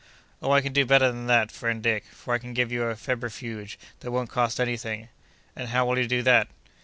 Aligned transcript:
"Oh, 0.41 0.49
I 0.49 0.61
can 0.61 0.73
do 0.73 0.83
better 0.83 1.11
than 1.11 1.27
that, 1.27 1.51
friend 1.51 1.79
Dick; 1.83 2.05
for 2.05 2.33
I 2.33 2.39
can 2.39 2.55
give 2.55 2.71
you 2.71 2.85
a 2.85 2.95
febrifuge 2.95 3.77
that 3.99 4.09
won't 4.09 4.31
cost 4.31 4.59
any 4.59 4.75
thing." 4.75 5.09
"And 5.55 5.67
how 5.69 5.85
will 5.85 5.99
you 5.99 6.07
do 6.07 6.23
that?" 6.23 6.47